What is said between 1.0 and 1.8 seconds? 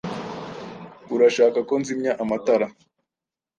Urashaka ko